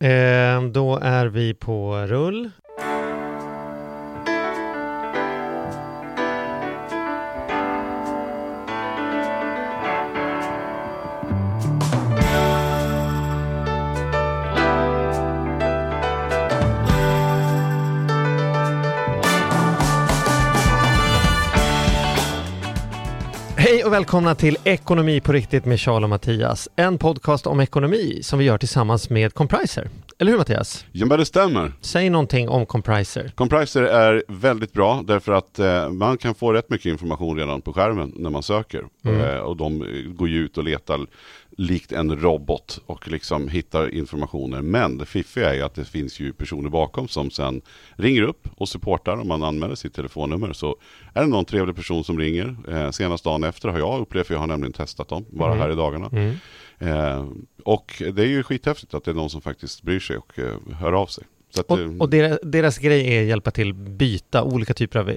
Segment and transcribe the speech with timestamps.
[0.00, 2.50] Eh, då är vi på rull.
[23.88, 26.68] Och välkomna till Ekonomi på riktigt med Charles och Mattias.
[26.76, 29.88] En podcast om ekonomi som vi gör tillsammans med Compriser.
[30.18, 30.84] Eller hur Mattias?
[30.92, 31.72] Ja, men det stämmer.
[31.80, 33.32] Säg någonting om Compriser.
[33.34, 37.72] Compriser är väldigt bra därför att eh, man kan få rätt mycket information redan på
[37.72, 38.84] skärmen när man söker.
[39.04, 39.20] Mm.
[39.20, 39.78] Eh, och de
[40.16, 41.06] går ju ut och letar
[41.60, 44.62] likt en robot och liksom hittar informationer.
[44.62, 47.60] Men det fiffiga är ju att det finns ju personer bakom som sen
[47.96, 50.52] ringer upp och supportar om man anmäler sitt telefonnummer.
[50.52, 50.76] Så
[51.14, 54.34] är det någon trevlig person som ringer, eh, senast dagen efter har jag upplevt, för
[54.34, 55.62] jag har nämligen testat dem bara Mm.
[55.62, 56.08] här i dagarna.
[56.12, 56.34] Mm.
[56.78, 57.26] Eh,
[57.64, 60.56] och det är ju skithäftigt att det är någon som faktiskt bryr sig och eh,
[60.80, 61.24] hör av sig.
[61.66, 65.10] Och, och deras, deras grej är att hjälpa till byta olika typer av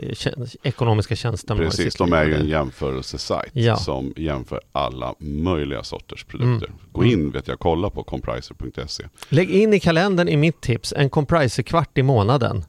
[0.64, 1.56] ekonomiska tjänster.
[1.56, 3.76] Precis, de är ju en jämförelsesajt Ja.
[3.78, 6.68] som jämför alla möjliga sorters produkter.
[6.68, 6.80] Mm.
[6.92, 9.04] Gå in, vet jag, kolla på compriser.se.
[9.30, 12.64] Lägg in i kalendern i mitt tips en Compriser-kvart i månaden.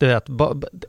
[0.00, 0.26] Du vet,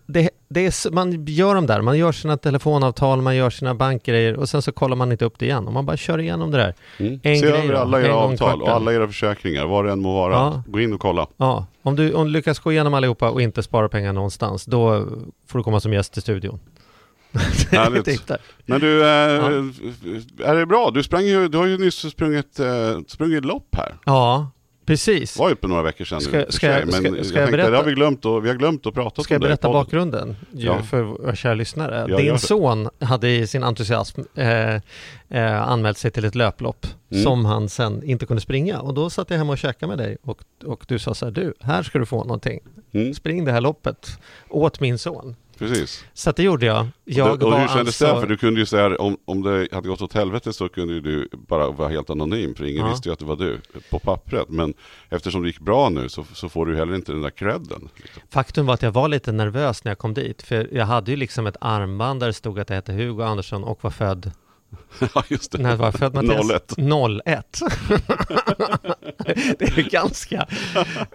[0.06, 4.36] det, det är, man gör dem där, man gör sina telefonavtal, man gör sina bankgrejer
[4.36, 5.68] och sen så kollar man inte upp det igen.
[5.68, 6.74] Och man bara kör igenom det där.
[6.98, 7.20] Mm.
[7.24, 10.34] En Se över alla era avtal och alla era försäkringar, vad det än må vara.
[10.34, 10.64] Ja.
[10.68, 11.28] Gå in och kolla.
[11.38, 15.06] Ja, om du, om du lyckas gå igenom allihopa och inte spara pengar någonstans, då
[15.48, 16.60] får du komma som gäst till studion.
[17.72, 18.32] Härligt.
[18.66, 20.92] Men du, eh, är det bra?
[20.92, 22.68] Du, sprang ju, du har ju nyss sprungit, eh,
[23.08, 23.98] sprungit lopp här.
[24.06, 24.52] Ja,
[24.92, 25.38] precis.
[25.38, 27.26] var ju på några veckor sedan Ska- nu, ska jag- sig, ska- Men ska jag
[27.26, 27.70] tänkte, berätta?
[27.70, 29.50] det har vi glömt och, vi har glömt att prata Ska jag om det i
[29.50, 29.82] berätta podden.
[29.84, 30.84] bakgrunden ju, Ja.
[30.84, 32.06] för våra kära lyssnare?
[32.10, 32.40] Ja, Din det.
[32.40, 34.76] son hade i sin entusiasm eh,
[35.30, 37.24] eh, anmält sig till ett löplopp Mm.
[37.24, 40.18] som han sen inte kunde springa och då satt jag hemma och käkade med dig
[40.24, 42.60] och, och du sa så här, du, här ska du få någonting.
[42.94, 44.20] Mm, Spring det här loppet
[44.50, 45.36] åt min son.
[45.68, 46.06] Precis.
[46.14, 46.88] Så att det gjorde jag.
[47.06, 48.22] Jag och, det, och hur kändes alltså, det?
[48.22, 51.02] För du kunde ju säga, om, om det hade gått åt helvete så kunde ju
[51.02, 52.92] du bara vara helt anonym, för ingen Ja.
[52.92, 53.60] visste ju att det var du
[53.90, 54.50] på pappret.
[54.50, 54.74] Men
[55.10, 57.90] eftersom det gick bra nu så, så får du heller inte den där credden.
[57.96, 58.22] Liksom.
[58.30, 61.18] Faktum var att jag var lite nervös när jag kom dit, för jag hade ju
[61.18, 64.32] liksom ett armband där det stod att jag hette Hugo Andersson och var född,
[65.16, 65.58] ja, just det.
[65.58, 66.52] när var född Mattias?
[66.52, 66.74] 01.
[67.26, 67.60] 01.
[69.60, 70.48] det är ganska,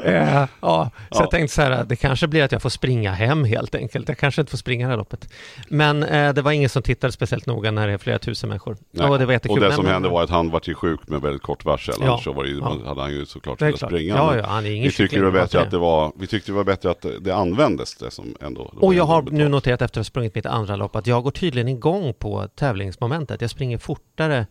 [0.04, 0.14] eh,
[0.60, 1.20] ja, så Ja.
[1.20, 4.08] jag tänkte så här, det kanske blir att jag får springa hem helt enkelt.
[4.08, 5.28] Jag kanske inte får springa det här loppet.
[5.68, 8.76] Men eh, det var ingen som tittade speciellt noga när det är flera tusen människor.
[8.90, 9.08] Nej.
[9.10, 9.58] Och det var jättekul.
[9.58, 11.94] Och det som men- hände var att han var till sjuk med väldigt kort varsel.
[12.00, 12.06] Ja.
[12.06, 12.76] Annars så var det, Ja.
[12.86, 14.14] hade han ju såklart velat springa.
[14.16, 16.26] Ja, ja, han är ingen vi, tyckte kyckling, det var bättre att det var, vi
[16.26, 18.72] tyckte det var bättre att det, användes, det som ändå...
[18.80, 21.30] Och jag har nu noterat efter att ha sprungit mitt andra lopp att jag går
[21.30, 23.42] tydligen igång på tävlingsmomentet.
[23.46, 24.46] Jag springer fortare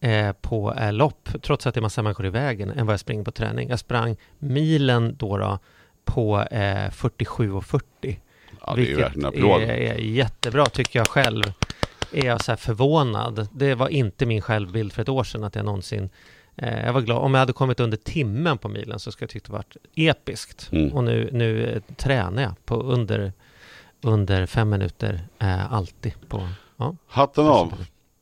[0.00, 3.00] eh, på eh, lopp, trots att det är massa människor i vägen, än vad jag
[3.00, 3.68] springer på träning.
[3.68, 5.58] Jag sprang milen då, då
[6.04, 8.16] på eh, 47,40.
[8.66, 9.62] Ja, det är ju en applåd.
[9.62, 11.42] är, är jättebra tycker jag själv.
[12.12, 13.48] Är jag så förvånad.
[13.52, 16.10] Det var inte min självbild för ett år sedan att jag någonsin
[16.56, 17.18] eh, jag var glad.
[17.18, 20.68] Om jag hade kommit under timmen på milen så skulle jag tyckt det varit episkt.
[20.72, 20.92] Mm.
[20.92, 23.32] Och nu, nu eh, tränar jag på under,
[24.02, 26.12] under fem minuter eh, alltid.
[26.28, 27.74] På, ja, Hatten av.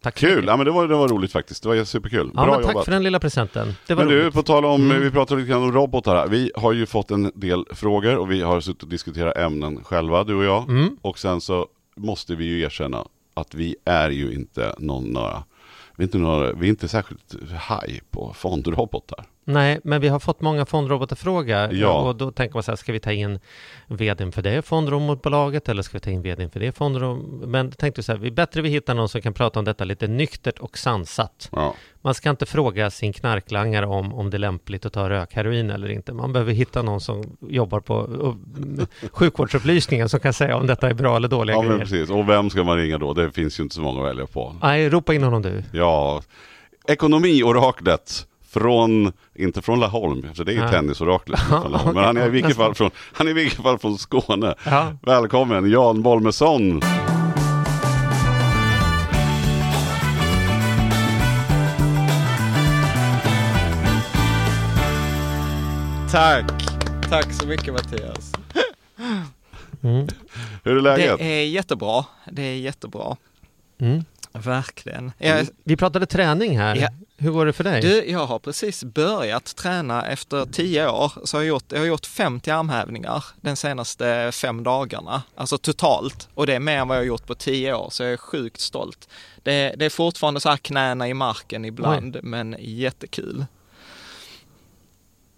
[0.04, 0.30] Tack Kul!
[0.36, 0.48] mycket.
[0.50, 1.62] Ja, men det, var, det var roligt faktiskt.
[1.62, 2.30] Det var superkul.
[2.34, 2.84] Ja, Bra tack jobbat.
[2.84, 3.74] för den lilla presenten.
[3.86, 4.34] Det var Men du, roligt.
[4.34, 5.02] på tal om, Mm.
[5.02, 6.28] vi pratade lite grann om robotar här.
[6.28, 10.24] Vi har ju fått en del frågor och vi har suttit och diskuterat ämnen själva,
[10.24, 10.68] du och jag.
[10.70, 10.96] Mm.
[11.02, 11.66] Och sen så
[11.96, 13.04] måste vi ju erkänna
[13.34, 15.44] att vi är ju inte någon, några,
[15.96, 19.24] vi är inte, några, vi är inte särskilt haj på fondrobotar.
[19.46, 22.00] Nej, men vi har fått många fondrobotar-frågor Ja.
[22.00, 23.40] och då tänker man så här, ska vi ta in
[23.88, 27.42] vdn för det fondrobotbolaget eller ska vi ta in vdn för det fondrom...
[27.46, 30.06] Men tänkte så här, vi bättre vi hittar någon som kan prata om detta lite
[30.06, 31.48] nyktert och sansat.
[31.52, 31.74] Ja.
[32.02, 35.88] Man ska inte fråga sin knarklangare om, om det är lämpligt att ta rökheroin eller
[35.90, 36.12] inte.
[36.12, 38.08] Man behöver hitta någon som jobbar på
[39.12, 41.80] sjukvårdsupplysningen som kan säga om detta är bra eller dåliga ja, men grejer.
[41.84, 42.10] precis.
[42.10, 43.12] Och vem ska man ringa då?
[43.14, 44.56] Det finns ju inte så många att välja på.
[44.62, 45.62] Nej, ropa in honom du.
[45.72, 46.22] Ja,
[46.88, 51.40] ekonomioraklet från, inte från Laholm, för det är ju tennisoraklet
[51.94, 54.54] men han är i vilket fall från, han är i vilket fall från Skåne.
[54.64, 54.92] Ja.
[55.02, 56.80] Välkommen Jan Bolmesson!
[66.10, 66.44] Tack!
[67.10, 68.32] Tack så mycket Mattias.
[69.82, 70.06] Mm.
[70.64, 71.18] Hur är läget?
[71.18, 72.04] Det är jättebra.
[72.32, 73.16] Det är jättebra.
[73.78, 74.04] Mm.
[74.38, 75.12] Verkligen.
[75.18, 76.76] Jag, Vi pratade träning här.
[76.76, 76.88] Ja.
[77.16, 77.80] Hur går det för dig?
[77.80, 81.12] du, jag har precis börjat träna efter tio år.
[81.24, 85.22] Så jag har gjort, jag har gjort 50 armhävningar den senaste fem dagarna.
[85.34, 86.28] Alltså totalt.
[86.34, 87.90] Och det är mer än vad jag har gjort på tio år.
[87.90, 89.08] Så jag är sjukt stolt.
[89.42, 93.44] Det, det är fortfarande så här knäna i marken ibland, men jättekul.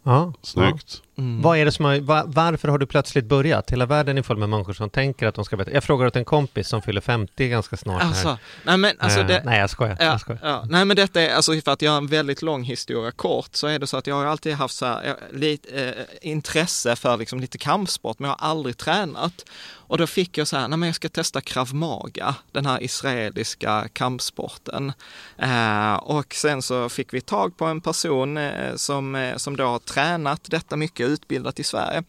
[0.02, 1.02] Ja, Snyggt.
[1.18, 1.42] Mm.
[1.42, 3.70] Vad är det som har, va, varför har du plötsligt börjat?
[3.70, 5.70] Hela världen är full med människor som tänker att de ska veta.
[5.70, 8.08] Jag frågar åt en kompis som fyller 50 ganska snart här.
[8.08, 9.96] Alltså, nej men alltså Eh, det, Nej, jag skojar.
[10.00, 10.40] Ja, Jag skojar.
[10.42, 10.64] ja.
[10.68, 13.78] Nej men detta är, alltså för att göra en väldigt lång historia kort, så är
[13.78, 17.58] det så att jag har alltid haft så här, lite, eh, intresse för liksom lite
[17.58, 19.44] kampsport, men jag har aldrig tränat.
[19.88, 22.82] Och då fick jag så här, nej men jag ska testa krav maga, den här
[22.82, 24.92] israeliska kampsporten.
[25.38, 29.64] Eh, och sen så fick vi tag på en person eh, som, eh, som då
[29.64, 32.02] har tränat detta mycket, utbildat i Sverige.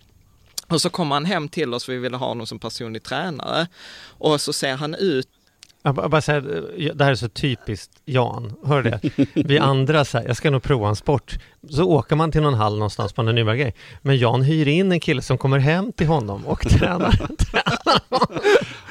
[0.68, 3.68] Och så kom han hem till oss, vi ville ha honom som personlig tränare.
[4.08, 5.28] Och så ser han ut
[5.84, 9.02] Jag bara säger, säga, det här är så typiskt Jan, hör du det?
[9.36, 11.40] Vi andra så här, jag ska nog prova en sport.
[11.70, 13.74] Så åker man till någon hall någonstans på en nybörjargrej.
[14.02, 17.20] Men Jan hyr in en kille som kommer hem till honom och tränar.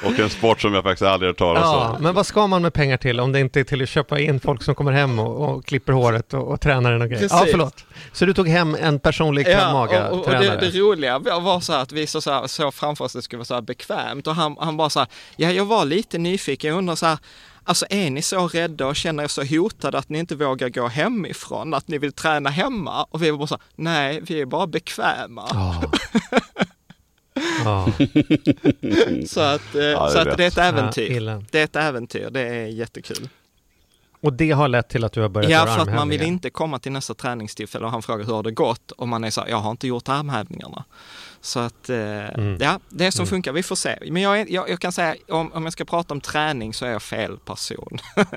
[0.04, 2.02] Och en sport som jag faktiskt aldrig hört talas ja, om.
[2.02, 4.40] men vad ska man med pengar till om det inte är till att köpa in
[4.40, 7.28] folk som kommer hem och, och klipper håret och, och tränar en och grejer?
[7.30, 7.84] Ja, förlåt.
[8.12, 11.82] Så du tog hem en personlig krav och, och det, det roliga var så här
[11.82, 14.26] att vi så, så, här, så framför oss att det skulle vara så här bekvämt
[14.26, 17.18] och han, han bara så här, ja jag var lite nyfiken, jag undrar så här,
[17.66, 20.86] alltså är ni så rädda och känner er så hotade att ni inte vågar gå
[20.88, 23.04] hemifrån, att ni vill träna hemma?
[23.10, 25.48] Och vi var bara så nej vi är bara bekväma.
[25.50, 25.82] Ja.
[27.64, 27.86] Ja,
[29.26, 30.36] Så att, eh, Ja, det är så att rätt.
[30.36, 31.10] det är ett ja, äventyr.
[31.10, 31.42] illa.
[31.50, 33.28] Det är ett äventyr, det är jättekul.
[34.20, 36.00] Och det har lett till att du har börjat Ja, göra för att man vill
[36.00, 36.32] armhävningar.
[36.32, 38.90] inte komma till nästa träningstillfälle och han frågar hur har det gått?
[38.90, 40.84] Och man är så här, jag har inte gjort armhävningarna.
[41.46, 41.96] Så att, eh,
[42.28, 42.56] Mm.
[42.60, 43.30] ja, det som Mm.
[43.30, 43.98] funkar, vi får se.
[44.10, 46.86] Men jag, är, jag, jag kan säga, om, om jag ska prata om träning så
[46.86, 47.98] är jag fel person.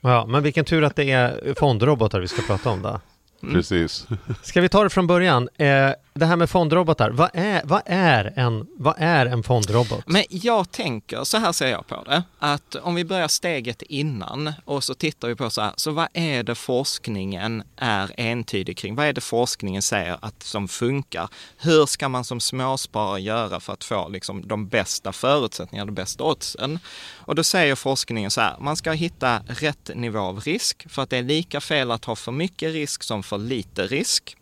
[0.00, 3.00] Ja, men vilken tur att det är fondrobotar vi ska prata om då.
[3.42, 3.54] Mm.
[3.54, 4.06] Precis.
[4.42, 5.48] Ska vi ta det från början?
[5.56, 10.04] Eh, det här med fondrobotar, vad är, vad är, en, vad är en fondrobot?
[10.06, 14.52] Men jag tänker, så här ser jag på det, att om vi börjar steget innan
[14.64, 18.94] och så tittar vi på så här, så vad är det forskningen är entydig kring?
[18.94, 21.28] Vad är det forskningen säger att som funkar?
[21.56, 26.24] Hur ska man som småsparare göra för att få liksom de bästa förutsättningarna, de bästa
[26.24, 26.78] oddsen?
[27.12, 31.10] Och då säger forskningen så här, man ska hitta rätt nivå av risk för att
[31.10, 34.36] det är lika fel att ha för mycket risk som för lite risk.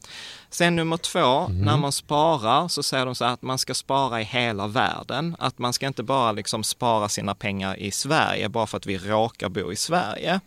[0.51, 4.25] Sen nummer två, när man sparar så säger de så att man ska spara i
[4.25, 5.37] hela världen.
[5.39, 8.99] Att man ska inte bara liksom spara sina pengar i Sverige bara för att vi
[8.99, 10.41] råkar bo i Sverige.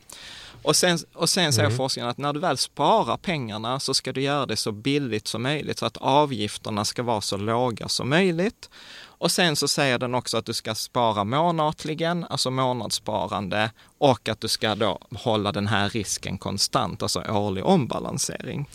[0.63, 4.21] Och sen, och sen säger forskningen att när du väl sparar pengarna så ska du
[4.21, 8.69] göra det så billigt som möjligt så att avgifterna ska vara så låga som möjligt.
[9.03, 14.42] Och sen så säger den också att du ska spara månatligen, alltså månadssparande och att
[14.42, 18.69] du ska då hålla den här risken konstant, alltså årlig ombalansering.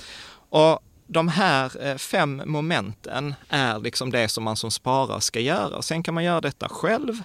[0.50, 5.82] Och de här eh, fem momenten är liksom det som man som sparare ska göra.
[5.82, 7.22] Sen kan man göra detta själv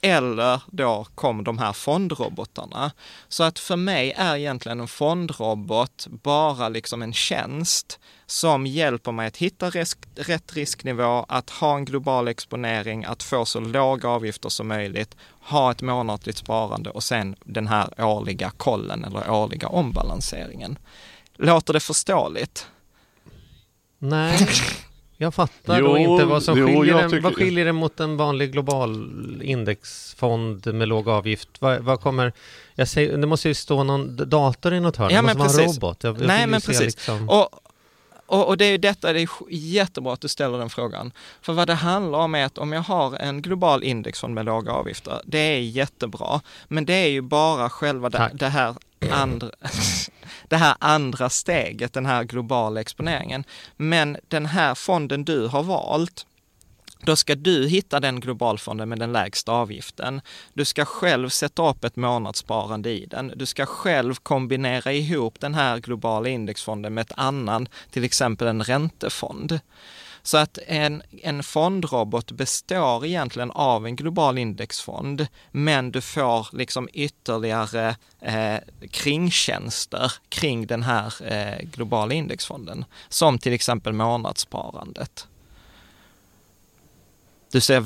[0.00, 2.92] eller då kom de här fondrobotarna.
[3.28, 9.26] Så att för mig är egentligen en fondrobot bara liksom en tjänst som hjälper mig
[9.26, 14.48] att hitta risk, rätt risknivå, att ha en global exponering, att få så låga avgifter
[14.48, 20.78] som möjligt, ha ett månatligt sparande och sen den här årliga kollen eller årliga ombalanseringen.
[21.36, 22.66] Låter det förståeligt?
[23.98, 24.48] Nej,
[25.16, 27.72] jag fattar Jo, då inte vad som jo, skiljer, jag den, tycker- vad skiljer det
[27.72, 29.10] mot en vanlig global
[29.42, 31.48] indexfond med låg avgift.
[31.58, 32.32] Vad, vad kommer,
[32.74, 35.66] jag säger, det måste ju stå någon dator i något hörn, Ja, det måste vara
[35.66, 36.04] en robot.
[36.04, 36.80] Jag, jag Nej, ju men precis.
[36.80, 37.48] Liksom, Och,
[38.26, 41.12] och, och det är ju detta, det är jättebra att du ställer den frågan.
[41.42, 44.72] För vad det handlar om är att om jag har en global indexfond med låga
[44.72, 46.40] avgifter, det är jättebra.
[46.68, 48.74] Men det är ju bara själva det, det här
[49.10, 49.50] andra
[50.48, 53.44] det här andra steget, den här globala exponeringen.
[53.76, 56.26] Men den här fonden du har valt,
[57.00, 60.20] då ska du hitta den globalfonden med den lägsta avgiften.
[60.54, 63.32] Du ska själv sätta upp ett månadssparande i den.
[63.36, 68.62] Du ska själv kombinera ihop den här globala indexfonden med ett annan, till exempel en
[68.62, 69.60] räntefond.
[70.28, 76.88] Så att en, en fondrobot består egentligen av en global indexfond, men du får liksom
[76.92, 78.56] ytterligare eh,
[78.90, 85.26] kringtjänster kring den här eh, globala indexfonden, som till exempel månadssparandet.
[87.52, 87.84] Du ser,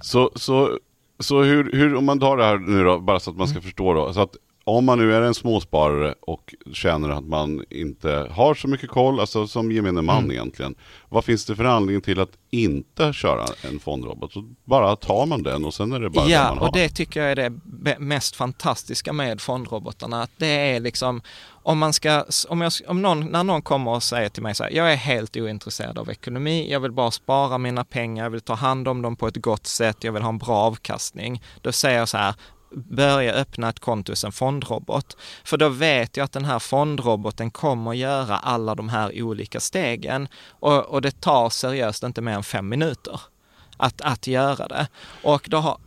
[0.00, 0.78] Så, så,
[1.18, 3.54] så hur, hur, om man tar det här nu då, bara så att man Mm.
[3.54, 4.12] ska förstå då.
[4.14, 8.68] Så att om man nu är en småsparare och känner att man inte har så
[8.68, 10.30] mycket koll, alltså som gemene man Mm.
[10.30, 10.74] egentligen.
[11.08, 14.32] Vad finns det för anledning till att inte köra en fondrobot?
[14.32, 16.66] Så bara tar man den och sen är det bara det ja, man har.
[16.66, 17.52] och det tycker jag är det
[17.98, 20.22] mest fantastiska med fondrobotarna.
[20.22, 21.22] Att det är liksom,
[21.62, 24.64] om man ska, om jag, om någon, när någon kommer och säger till mig så
[24.64, 28.40] här, jag är helt ointresserad av ekonomi, jag vill bara spara mina pengar, jag vill
[28.40, 31.42] ta hand om dem på ett gott sätt, jag vill ha en bra avkastning.
[31.60, 32.34] Då säger jag så här,
[32.74, 35.16] börja öppna ett konto hos en fondrobot.
[35.44, 40.28] För då vet jag att den här fondroboten kommer göra alla de här olika stegen
[40.48, 43.20] och, och det tar seriöst inte mer än fem minuter
[43.76, 44.88] att, att göra det.
[45.22, 45.78] Och då har,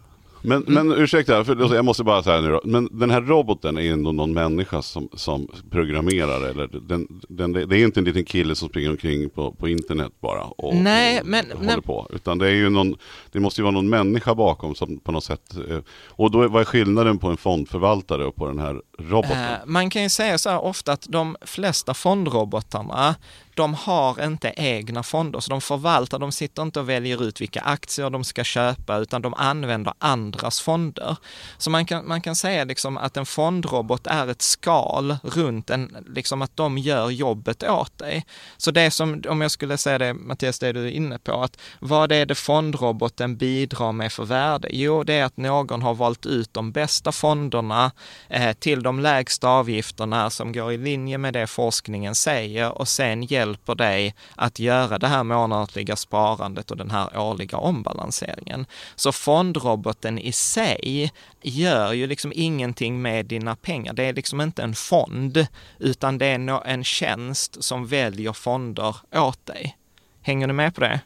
[0.46, 2.62] men, men ursäkta, för jag måste bara säga nu då.
[2.64, 7.62] Men den här roboten är ändå någon människa som, som programmerar eller den, den, det
[7.62, 11.28] är inte en liten kille som springer omkring på, på internet bara och, Nej, och
[11.28, 12.08] men- håller men- på.
[12.14, 12.96] Utan det är ju någon,
[13.32, 15.56] det måste ju vara någon människa bakom som på något sätt.
[15.70, 15.78] eh,
[16.10, 19.44] Och då, vad är skillnaden på en fondförvaltare och på den här roboten?
[19.44, 23.16] Eh, Man kan ju säga så här ofta att de flesta fondrobotarna,
[23.56, 27.62] de har inte egna fonder, så de förvaltar, de sitter inte och väljer ut vilka
[27.62, 31.18] aktier de ska köpa, utan de använder andras fonder.
[31.58, 36.06] Så man kan, man kan säga liksom att en fondrobot är ett skal runt en,
[36.08, 38.26] liksom att de gör jobbet åt dig.
[38.58, 41.58] Så det som, om jag skulle säga det, Mattias, det du är inne på, att
[41.80, 44.68] vad är det fondroboten bidrar med för värde?
[44.72, 47.92] Jo, det är att någon har valt ut de bästa fonderna
[48.30, 53.24] eh, till de lägsta avgifterna som går i linje med det forskningen säger och sen
[53.46, 58.66] hjälper dig att göra det här månatliga sparandet och den här årliga ombalanseringen.
[58.96, 61.12] Så fondroboten i sig
[61.42, 63.94] gör ju liksom ingenting med dina pengar.
[63.94, 65.48] Det är liksom inte en fond,
[65.80, 69.78] utan det är en tjänst som väljer fonder åt dig.
[70.22, 71.00] Hänger du med på det?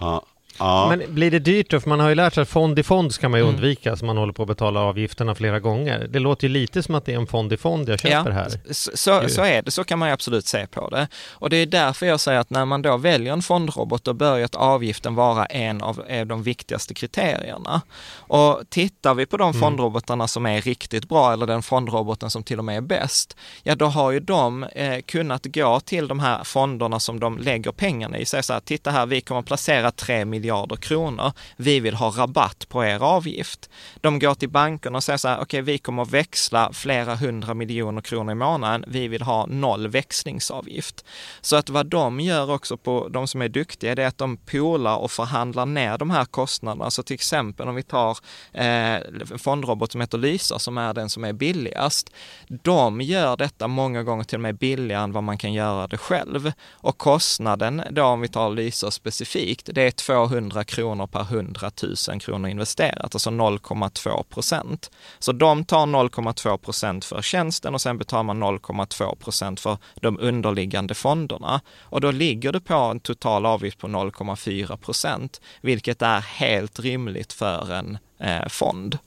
[0.00, 0.24] Ja.
[0.58, 0.86] Ja.
[0.88, 1.80] Men blir det dyrt då?
[1.80, 3.54] För man har ju lärt sig att fond i fond ska man ju Mm.
[3.54, 6.06] undvika så man håller på att betala avgifterna flera gånger.
[6.10, 8.48] Det låter ju lite som att det är en fond i fond jag köper här.
[8.70, 11.08] Så, så, så är det, så kan man ju absolut se på det.
[11.30, 14.36] Och det är därför jag säger att när man då väljer en fondrobot, då bör
[14.36, 17.80] ju att avgiften vara en av de viktigaste kriterierna.
[18.16, 19.60] Och tittar vi på de Mm.
[19.60, 23.74] fondrobotarna som är riktigt bra, eller den fondroboten som till och med är bäst, ja
[23.74, 28.18] då har ju de eh, kunnat gå till de här fonderna som de lägger pengarna
[28.18, 31.94] i, säga så här, titta här, vi kommer att placera 3 miljarder kronor, vi vill
[31.94, 33.70] ha rabatt på er avgift.
[34.00, 37.54] De går till bankerna och säger så här, okej, vi kommer att växla flera hundra
[37.54, 41.04] miljoner kronor i månaden, vi vill ha noll växlingsavgift.
[41.40, 44.36] Så att vad de gör också på de som är duktiga, det är att de
[44.36, 46.90] polar och förhandlar ner de här kostnaderna.
[46.90, 48.18] Så till exempel om vi tar
[48.52, 48.96] eh,
[49.38, 52.10] fondrobot som heter Lysa, som är den som är billigast.
[52.48, 55.98] De gör detta många gånger till och med billigare än vad man kan göra det
[55.98, 56.52] själv.
[56.70, 61.70] Och kostnaden då, om vi tar Lysa specifikt, det är 200 kronor per 100
[62.08, 64.90] 000 kronor investerat, alltså 0,2 procent.
[65.18, 70.18] Så de tar 0,2 procent för tjänsten och sen betalar man 0,2 procent för de
[70.20, 71.60] underliggande fonderna.
[71.80, 77.32] Och då ligger det på en total avgift på 0,4 procent, vilket är helt rimligt
[77.32, 78.98] för en eh, fond.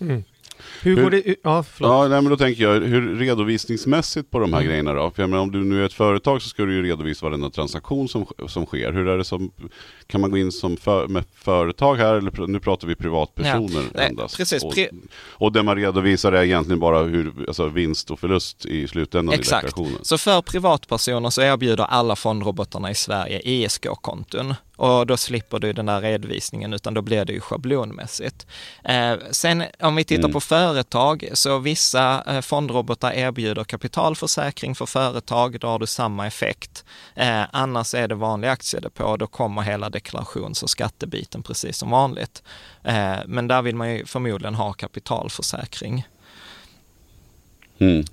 [0.00, 0.24] Mm.
[0.82, 1.22] Hur, Hur- går det?
[1.42, 1.90] Ja, förlåt.
[1.90, 4.68] Ja, nej, men då tänker jag, hur redovisningsmässigt på de här Mm.
[4.70, 5.10] grejerna då?
[5.10, 7.50] För jag menar, om du nu är ett företag så ska du ju redovisa varenda
[7.50, 8.92] transaktion som, som sker.
[8.92, 9.50] Hur är det som,
[10.06, 14.00] kan man gå in som för, med företag här eller nu pratar vi privatpersoner Ja,
[14.00, 14.36] endast?
[14.36, 14.64] precis.
[14.64, 14.74] Och,
[15.28, 19.38] och det man redovisar är egentligen bara hur, alltså vinst och förlust i slutändan i
[19.38, 19.66] Exakt.
[19.66, 20.04] deklarationen.
[20.04, 24.54] Så för privatpersoner så erbjuder alla fondrobotarna i Sverige ISK-konton.
[24.78, 28.46] Och då slipper du den där redovisningen utan då blir det ju schablonmässigt.
[28.84, 30.32] Eh, sen om vi tittar Mm.
[30.32, 36.84] på företag så vissa eh, fondrobotar erbjuder kapitalförsäkring för företag, då har du samma effekt.
[37.14, 42.42] Eh, annars är det vanlig aktiedepå, då kommer hela deklarations och skattebiten precis som vanligt.
[42.84, 46.06] Eh, men där vill man ju förmodligen ha kapitalförsäkring.
[47.78, 48.04] Mm.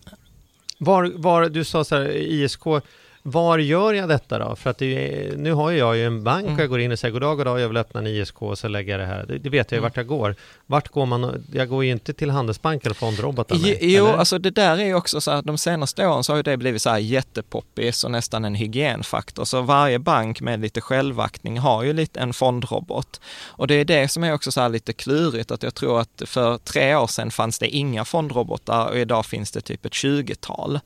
[0.77, 2.63] Var, var, du sa så här, ISK,
[3.27, 4.55] var gör jag detta då?
[4.55, 6.55] För att är, nu har jag ju en bank Mm.
[6.55, 8.67] och jag går in och säger goddag, goddag, jag vill öppna en ISK och så
[8.67, 9.25] lägger jag det här.
[9.27, 9.83] Det, det vet jag ju Mm.
[9.83, 10.35] vart jag går.
[10.67, 11.45] Vart går man?
[11.51, 13.57] Jag går ju inte till Handelsbanken och fondrobotar.
[13.59, 16.37] Jo, jo alltså det där är ju också så att de senaste åren så har
[16.37, 19.45] ju det blivit så här jättepoppis och nästan en hygienfaktor.
[19.45, 23.21] Så varje bank med lite självaktning har ju lite en fondrobot.
[23.47, 26.21] Och det är det som är också så här lite klurigt, att jag tror att
[26.25, 30.79] för tre år sedan fanns det inga fondrobotar och idag finns det typ ett 20-tal.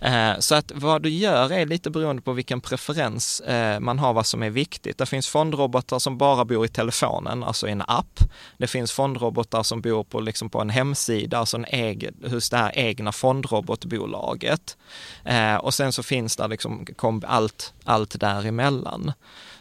[0.00, 4.12] Eh, så att vad du gör är lite beroende på vilken preferens eh, man har,
[4.12, 4.98] vad som är viktigt.
[4.98, 8.20] Det finns fondrobotar som bara bor i telefonen, alltså i en app.
[8.58, 9.25] Det finns fondrobotar
[9.62, 14.76] som bor på, liksom på en hemsida, alltså en egen, hos det här egna fondrobotbolaget.
[15.24, 16.86] Eh, och sen så finns det liksom
[17.26, 19.12] allt, allt däremellan.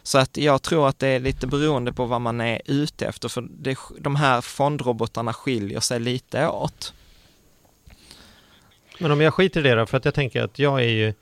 [0.03, 3.29] Så att jag tror att det är lite beroende på vad man är ute efter,
[3.29, 6.93] för det, de här fondrobotarna skiljer sig lite åt.
[8.99, 11.13] Men om jag skiter i det då, för att jag tänker att jag är ju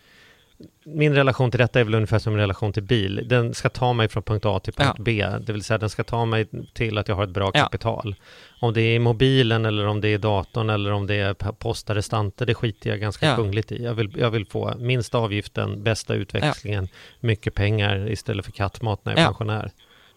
[0.86, 3.26] min relation till detta är väl ungefär som en relation till bil.
[3.30, 5.04] Den ska ta mig från punkt A till punkt Ja.
[5.04, 5.26] B.
[5.46, 7.64] Det vill säga den ska ta mig till att jag har ett bra Ja.
[7.64, 8.16] kapital.
[8.60, 11.34] Om det är i mobilen eller om det är i datorn eller om det är
[11.34, 13.36] p- postarrestanter, det skiter jag ganska Ja.
[13.36, 13.84] kungligt i.
[13.84, 16.88] Jag vill, jag vill få minsta avgiften, bästa utväxlingen,
[17.20, 19.28] mycket pengar istället för kattmat när jag är Ja.
[19.28, 19.72] pensionär.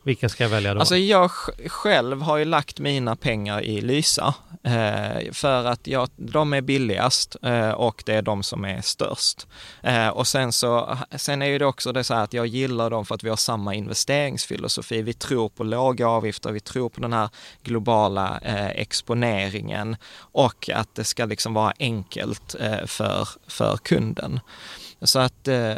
[0.07, 0.81] Vilken ska jag välja då?
[0.81, 1.31] Alltså jag
[1.67, 7.37] själv har ju lagt mina pengar i Lysa eh, för att jag, de är billigast
[7.43, 9.47] eh, och det är de som är störst.
[9.83, 12.91] Eh, och sen så, sen är ju det också det så här att jag gillar
[12.91, 15.03] dem för att vi har samma investeringsfilosofi.
[15.03, 17.29] Vi tror på låga avgifter, vi tror på den här
[17.63, 24.41] globala eh, exponeringen och att det ska liksom vara enkelt eh, för, för kunden.
[25.03, 25.75] Så att eh,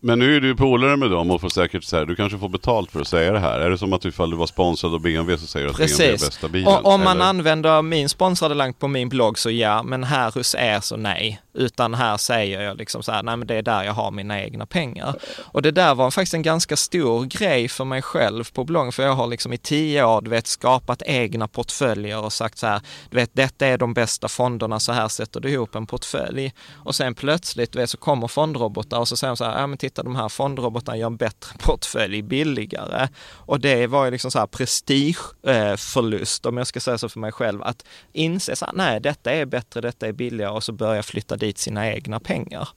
[0.00, 2.48] men nu är du polare med dem och får säkert så här, du kanske får
[2.48, 3.60] betalt för att säga det här.
[3.60, 5.98] Är det som att ifall du var sponsrad av BMW så säger du att Precis.
[5.98, 6.68] BMW är bästa bilen?
[6.68, 7.24] Och, om man eller?
[7.24, 11.40] använder min sponsrade länk på min blogg så ja, men här hos er så nej.
[11.54, 14.42] Utan här säger jag liksom så här, nej men det är där jag har mina
[14.42, 15.14] egna pengar.
[15.38, 19.02] Och det där var faktiskt en ganska stor grej för mig själv på bloggen, för
[19.02, 22.80] jag har liksom i tio år, du vet, skapat egna portföljer och sagt så här,
[23.10, 26.52] du vet, detta är de bästa fonderna, så här sätter du ihop en portfölj.
[26.72, 29.66] Och sen plötsligt, du vet, så kommer fondrobotar och så säger de så här, ja
[29.66, 33.08] men titta de här fondrobotarna gör en bättre portfölj billigare.
[33.46, 37.32] Och det var ju liksom så här prestigeförlust, om jag ska säga så för mig
[37.32, 41.02] själv, att inse så här, nej detta är bättre, detta är billigare och så börja
[41.02, 42.68] flytta dit sina egna pengar.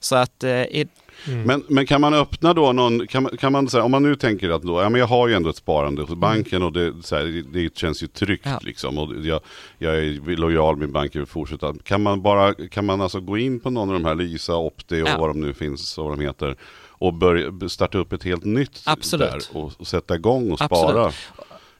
[0.00, 0.88] Så att eh, i,
[1.26, 1.42] Mm.
[1.42, 4.50] Men, men kan man öppna då någon, kan kan man säga, om man nu tänker
[4.50, 7.16] att då, ja men jag har ju ändå ett sparande hos banken och det, så
[7.16, 8.58] här, det känns ju tryggt Ja.
[8.62, 8.98] liksom.
[8.98, 9.40] Och jag,
[9.78, 11.74] jag är lojal med banken och fortsätta.
[11.82, 15.02] Kan man bara, kan man alltså gå in på någon av de här Lysa, Opti
[15.02, 15.16] och Ja.
[15.18, 16.56] vad de nu finns och vad de heter.
[17.00, 19.30] Och börja starta upp ett helt nytt Absolut.
[19.30, 20.90] där och, och sätta igång och Absolut.
[20.90, 21.12] spara.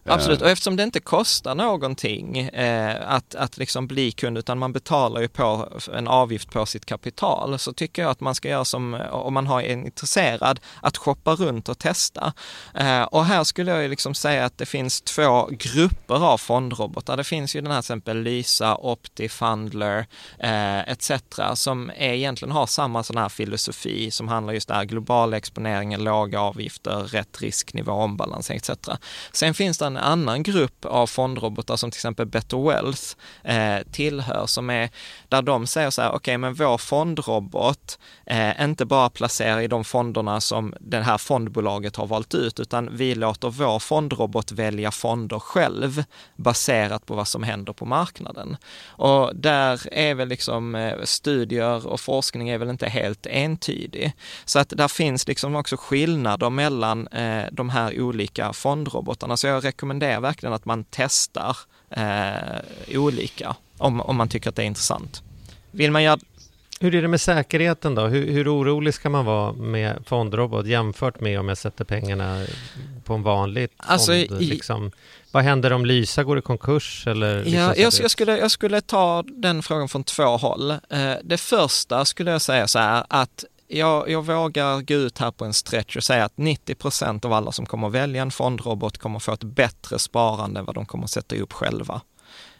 [0.09, 0.15] Eh.
[0.15, 4.73] Absolut, och eftersom det inte kostar någonting eh, att, att liksom bli kund, utan man
[4.73, 8.65] betalar ju på en avgift på sitt kapital, så tycker jag att man ska göra
[8.65, 12.33] som, om man har en intresserad, att shoppa runt och testa.
[12.75, 17.17] Eh, och här skulle jag ju liksom säga att det finns två grupper av fondrobotar.
[17.17, 20.07] Det finns ju den här till exempel Lysa, Opti, Fundler
[20.39, 21.13] eh, etc.
[21.55, 26.41] som är, egentligen har samma sån här filosofi som handlar just där global exponering, låga
[26.41, 28.89] avgifter, rätt risknivå, ombalansering etc.
[29.33, 33.03] Sen finns det en annan grupp av fondrobotar som till exempel Better Wealth
[33.45, 34.91] eh, tillhör som är
[35.29, 39.85] där de säger så här, okej men vår fondrobot eh, inte bara placerar i de
[39.85, 45.39] fonderna som det här fondbolaget har valt ut, utan vi låter vår fondrobot välja fonder
[45.39, 46.05] själv
[46.37, 48.57] baserat på vad som händer på marknaden.
[48.87, 54.13] Och där är väl liksom eh, studier och forskning är väl inte helt entydig.
[54.45, 59.37] Så att där finns liksom också skillnader mellan eh, de här olika fondrobotarna.
[59.37, 59.88] Så jag rekommenderar
[60.21, 61.57] verkligen att man testar
[61.91, 65.23] eh, olika om, om man tycker att det är intressant.
[65.71, 66.19] Vill man göra
[66.81, 68.07] Hur är det med säkerheten då?
[68.07, 72.47] Hur, hur orolig ska man vara med fondrobot jämfört med om jag sätter pengarna
[73.05, 74.43] på en vanlig Alltså, fond?
[74.43, 74.91] i- liksom,
[75.33, 77.07] vad händer om Lysa går i konkurs?
[77.07, 80.71] Eller liksom Ja, jag, jag, skulle, jag skulle ta den frågan från två håll.
[80.71, 85.31] Eh, Det första skulle jag säga så här att jag, jag vågar gå ut här
[85.31, 88.99] på en stretch och säga att 90 procent av alla som kommer välja en fondrobot
[88.99, 92.01] kommer få ett bättre sparande än vad de kommer sätta upp själva.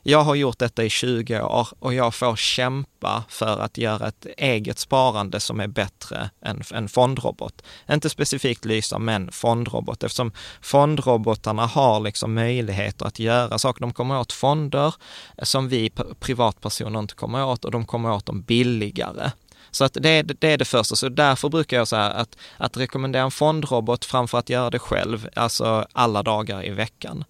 [0.03, 4.27] Jag har gjort detta i 20 år och jag får kämpa för att göra ett
[4.37, 7.63] eget sparande som är bättre än en fondrobot.
[7.91, 13.81] Inte specifikt Lysa, men fondrobot eftersom fondrobotarna har liksom möjligheter att göra saker.
[13.81, 14.95] De kommer åt fonder
[15.43, 15.91] som vi
[16.21, 19.31] privatpersoner inte kommer åt och de kommer åt dem billigare.
[19.71, 22.77] Så att det, är, det är det första, så därför brukar jag säga att, att
[22.77, 27.25] rekommendera en fondrobot framför att göra det själv, alltså alla dagar i veckan.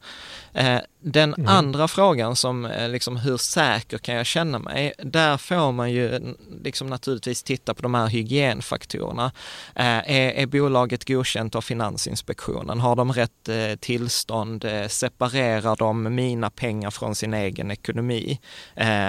[0.59, 1.49] Eh, den Mm.
[1.49, 4.93] andra frågan som eh, liksom hur säker kan jag känna mig?
[4.99, 9.33] Där får man ju liksom naturligtvis titta på de här hygienfaktorerna.
[9.75, 12.81] Eh, är, är bolaget godkänt av Finansinspektionen?
[12.81, 13.49] Har de rätt
[13.81, 14.65] tillstånd?
[14.89, 18.41] Separerar de mina pengar från sin egen ekonomi?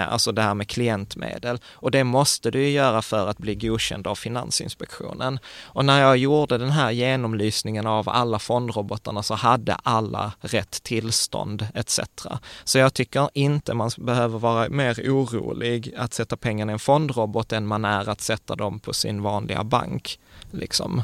[0.07, 1.59] Alltså det här med klientmedel.
[1.71, 5.39] Och det måste du göra för att bli godkänd av Finansinspektionen.
[5.61, 11.38] Och när jag gjorde den här genomlysningen av alla fondrobotarna så hade alla rätt tillstånd
[11.73, 11.99] etc.
[12.63, 17.51] Så jag tycker inte man behöver vara mer orolig att sätta pengarna i en fondrobot
[17.51, 20.19] än man är att sätta dem på sin vanliga bank.
[20.51, 21.01] Liksom.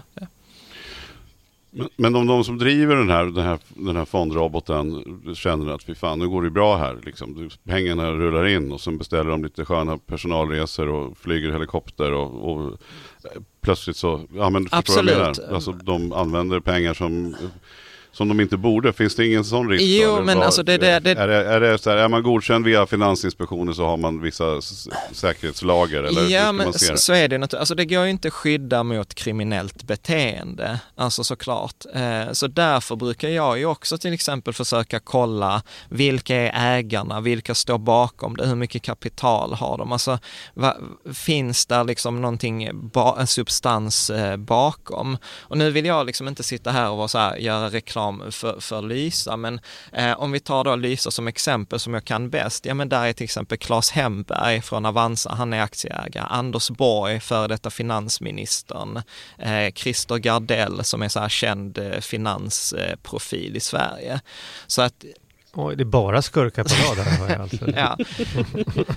[1.78, 5.04] Men, men om de som driver den här, den, här, den här fondroboten
[5.36, 6.98] känner att fy fan, nu går det bra här.
[7.06, 7.50] Liksom.
[7.64, 12.72] Pengarna rullar in och sen beställer de lite sköna personalresor och flyger helikopter och, och
[13.24, 15.54] eh, plötsligt så, ja men förstår du vad jag menar?
[15.56, 17.36] Alltså de använder pengar som
[18.18, 18.94] som de inte borde.
[18.94, 19.84] Finns det ingen sån risk?
[19.84, 22.66] Jo, men alltså det- det- det- Är, det, är, det så här, är man godkänd
[22.66, 24.62] via Finansinspektionen så har man vissa
[25.12, 26.04] säkerhetslager?
[26.04, 27.60] Eller ja, men så, så är det naturligtvis.
[27.60, 31.76] Alltså det går ju inte att skydda mot kriminellt beteende, alltså såklart.
[31.94, 37.56] Eh, så därför brukar jag ju också till exempel försöka kolla vilka är ägarna, vilka
[37.56, 39.92] står bakom det, hur mycket kapital har de?
[39.92, 40.20] Alltså,
[40.54, 40.76] va,
[41.14, 45.18] finns där liksom någonting, ba, en substans eh, bakom?
[45.42, 48.32] Och nu vill jag liksom inte sitta här och vara så här, göra reklam reklam
[48.32, 49.60] för, för Lysa, men
[49.92, 53.06] eh, om vi tar då Lysa som exempel som jag kan bäst, ja men där
[53.06, 59.02] är till exempel Claes Hemberg från Avanza, han är aktieägare, Anders Borg, före detta finansministern,
[59.38, 64.22] eh, Christer Gardell som är så här känd eh, finansprofil i Sverige.
[64.68, 65.06] Så att
[65.58, 67.40] Oj, det är bara skurkar på rad här.
[67.40, 67.72] Alltså.
[67.76, 67.98] ja.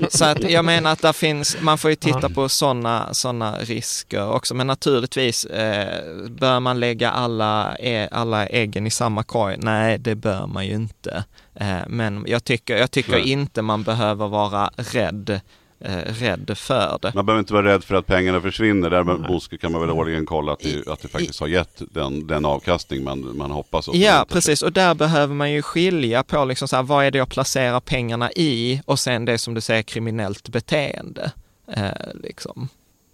[0.09, 4.31] Så att jag menar att där finns, man får ju titta på sådana såna risker
[4.31, 9.57] också, men naturligtvis eh, bör man lägga alla, e, alla äggen i samma korg?
[9.59, 11.25] Nej, det bör man ju inte.
[11.55, 15.41] Eh, men jag tycker, jag tycker inte man behöver vara rädd
[15.81, 17.15] eh, rädd för det.
[17.15, 18.91] Man behöver inte vara rädd för att pengarna försvinner.
[18.91, 21.83] Där med Boske kan man väl årligen kolla att det, att det faktiskt har gett
[21.91, 23.89] den, den avkastning man, man hoppas.
[23.93, 24.63] Ja, precis.
[24.63, 27.81] Och där behöver man ju skilja på liksom så här, vad är det jag placerar
[27.81, 31.33] pengarna i och sen det som du säger kriminellt beteende.
[31.73, 31.91] Eh,
[32.23, 32.69] liksom.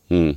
[0.08, 0.36] Mm.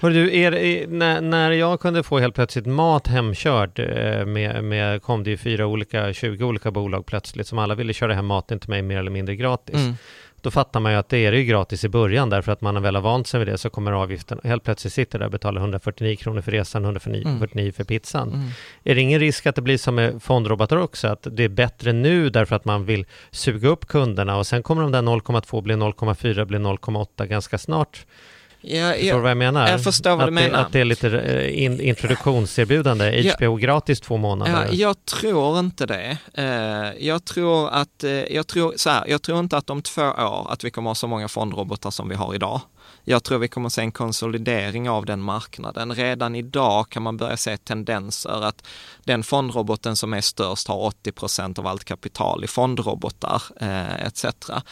[0.00, 5.02] Hör du, är, när, när jag kunde få helt plötsligt mat hemkörd eh, med, med,
[5.02, 8.58] kom det ju fyra olika, 20 olika bolag plötsligt som alla ville köra hem maten
[8.58, 9.74] till mig mer eller mindre gratis.
[9.74, 9.94] Mm
[10.40, 12.94] då fattar man ju att det är ju gratis i början därför att man väl
[12.94, 16.16] har vant sig vid det så kommer avgiften helt plötsligt sitter där och betalar 149
[16.16, 17.72] kronor för resan, 149 mm.
[17.72, 18.28] för pizzan.
[18.28, 18.48] Mm.
[18.84, 21.92] Är det ingen risk att det blir som med fondrobotar också, att det är bättre
[21.92, 25.74] nu därför att man vill suga upp kunderna och sen kommer de där 0,2 bli
[25.74, 28.06] 0,4 bli 0,8 ganska snart
[28.68, 29.68] Ja, förstår du vad jag menar?
[29.68, 30.50] Jag förstår vad att du menar.
[30.50, 34.52] Det, att det är lite eh, in, introduktionserbjudande, HBO ja, gratis två månader.
[34.52, 36.18] Ja, jag tror inte det.
[36.34, 40.02] Eh, jag tror att, eh, jag tror så här, jag tror inte att om två
[40.02, 42.60] år att vi kommer ha så många fondrobotar som vi har idag.
[43.08, 45.94] Jag tror vi kommer att se en konsolidering av den marknaden.
[45.94, 48.66] Redan idag kan man börja se tendenser att
[49.04, 54.24] den fondroboten som är störst har 80 procent av allt kapital i fondrobotar eh, etc.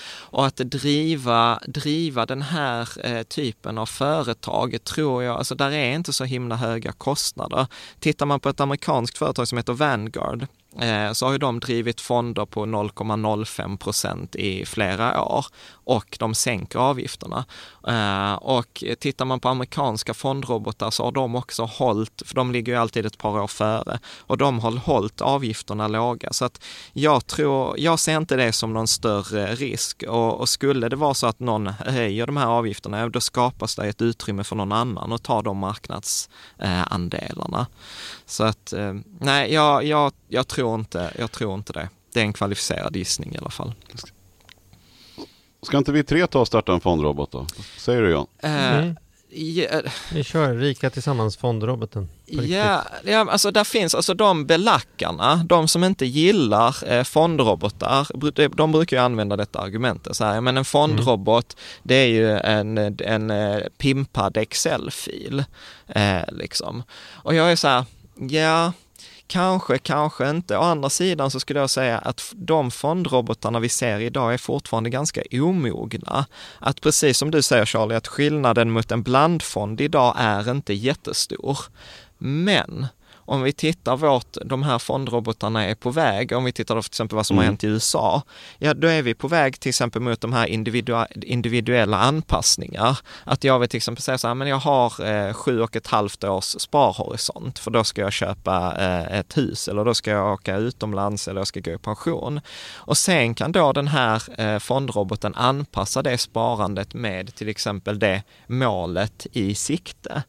[0.06, 5.94] Och att driva, driva den här eh, typen av företag tror jag, alltså där är
[5.94, 7.66] inte så himla höga kostnader.
[8.00, 10.46] Tittar man på ett amerikanskt företag som heter Vanguard,
[10.80, 16.34] Eh, så har ju de drivit fonder på 0,05 procent i flera år och de
[16.34, 17.44] sänker avgifterna.
[17.88, 22.72] Eh, och tittar man på amerikanska fondrobotar så har de också hållit, för de ligger
[22.72, 26.32] ju alltid ett par år före, och de har hållit avgifterna låga.
[26.32, 30.88] Så att jag tror, jag ser inte det som någon större risk och, och skulle
[30.88, 34.56] det vara så att någon höjer de här avgifterna, då skapas det ett utrymme för
[34.56, 37.60] någon annan att ta de marknadsandelarna.
[37.60, 37.66] Eh,
[38.26, 38.74] så att,
[39.20, 41.88] nej, jag, jag, jag, tror inte, jag tror inte det.
[42.12, 43.72] Det är en kvalificerad gissning i alla fall.
[45.62, 47.46] Ska inte vi tre ta och starta en fondrobot då?
[47.78, 48.26] Säger du Jan?
[48.42, 48.96] Eh, mm.
[49.34, 49.80] Ja.
[50.12, 52.08] Vi kör Rika Tillsammans fondroboten.
[52.26, 58.08] Ja, ja, alltså där finns alltså de belackarna, de som inte gillar eh, fondrobotar,
[58.56, 60.16] de brukar ju använda detta argumentet.
[60.16, 61.80] Så här, men en fondrobot, mm.
[61.82, 65.44] det är ju en, en, en eh, pimpad Excel-fil.
[65.86, 66.82] Eh, liksom.
[67.12, 68.72] Och jag är så här, ja,
[69.26, 70.58] Kanske, kanske inte.
[70.58, 74.90] Å andra sidan så skulle jag säga att de fondrobotarna vi ser idag är fortfarande
[74.90, 76.26] ganska omogna.
[76.58, 81.58] Att precis som du säger Charlie, att skillnaden mot en blandfond idag är inte jättestor.
[82.18, 82.86] Men
[83.26, 86.90] om vi tittar vart de här fondrobotarna är på väg, om vi tittar då till
[86.90, 87.42] exempel vad som mm.
[87.42, 88.22] har hänt i USA,
[88.58, 90.46] ja då är vi på väg till exempel mot de här
[91.24, 92.98] individuella anpassningar.
[93.24, 95.86] Att jag vill till exempel säga så här, men jag har eh, sju och ett
[95.86, 100.32] halvt års sparhorisont, för då ska jag köpa eh, ett hus eller då ska jag
[100.32, 102.40] åka utomlands eller jag ska gå i pension.
[102.74, 108.22] Och sen kan då den här eh, fondroboten anpassa det sparandet med till exempel det
[108.46, 110.22] målet i sikte.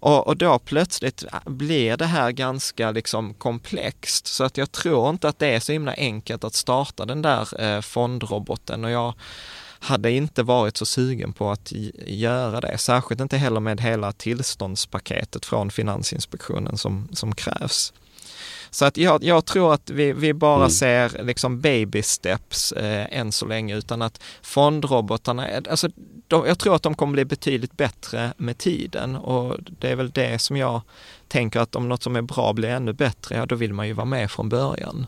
[0.00, 4.26] Och, och då plötsligt blir det här ganska liksom komplext.
[4.26, 7.62] Så att jag tror inte att det är så himla enkelt att starta den där
[7.62, 8.84] eh, fondroboten.
[8.84, 9.14] Och jag
[9.78, 11.72] hade inte varit så sugen på att
[12.06, 12.78] göra det.
[12.78, 17.92] Särskilt inte heller med hela tillståndspaketet från Finansinspektionen som, som krävs.
[18.70, 20.70] Så att jag, jag tror att vi, vi bara mm.
[20.70, 25.88] ser liksom baby steps eh, än så länge, utan att fondrobotarna, alltså
[26.28, 30.10] de, jag tror att de kommer bli betydligt bättre med tiden och det är väl
[30.10, 30.80] det som jag
[31.28, 33.92] tänker att om något som är bra blir ännu bättre, ja då vill man ju
[33.92, 35.06] vara med från början.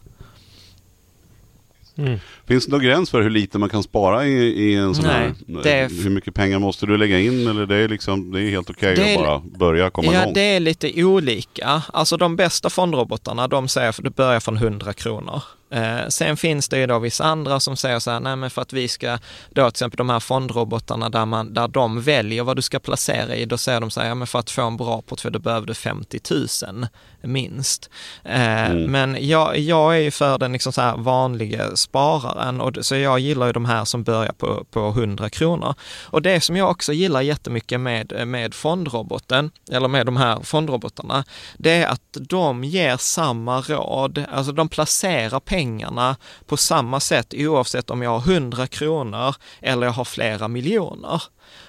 [1.99, 2.19] Mm.
[2.47, 5.15] Finns det någon gräns för hur lite man kan spara i, i en sån Nej,
[5.15, 5.63] här?
[5.63, 5.93] Det...
[6.03, 8.93] Hur mycket pengar måste du lägga in eller det är, liksom, det är helt okej
[8.93, 10.29] okay att bara börja komma ja, igång?
[10.29, 11.83] Ja, det är lite olika.
[11.93, 15.43] Alltså de bästa fondrobotarna, de säger att det börjar från 100 kronor.
[15.71, 18.63] Eh, sen finns det ju då vissa andra som säger så här, nej men för
[18.63, 19.19] att vi ska,
[19.51, 23.35] då till exempel de här fondrobotarna där, man, där de väljer vad du ska placera
[23.35, 25.39] i, då säger de så här, ja men för att få en bra portfölj då
[25.39, 26.21] behöver du 50
[26.67, 26.87] 000
[27.23, 27.91] minst.
[28.25, 28.91] Eh, mm.
[28.91, 33.19] Men jag, jag är ju för den liksom så här vanliga spararen, och, så jag
[33.19, 35.75] gillar ju de här som börjar på, på 100 kronor.
[36.05, 41.25] Och det som jag också gillar jättemycket med, med fondroboten, eller med de här fondrobotarna,
[41.57, 46.17] det är att de ger samma råd, alltså de placerar pengarna
[46.47, 51.23] på samma sätt oavsett om jag har 100 kronor eller jag har flera miljoner.